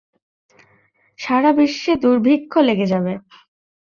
সারাবিশ্বে 1.19 1.93
দূর্ভিক্ষ 2.03 2.51
লেগে 2.67 2.87
যাবে। 2.93 3.13